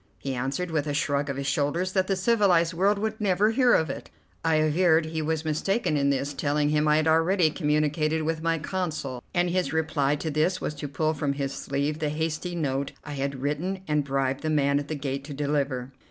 [0.17, 3.75] He answered, with a shrug of his shoulders, that the civilized world would never hear
[3.75, 4.09] of it.
[4.43, 8.57] I averred he was mistaken in this, telling him I had already communicated with my
[8.57, 12.93] Consul, and his reply to this was to pull from his sleeve the hasty note
[13.03, 15.91] I had written and bribed the man at the gate to deliver.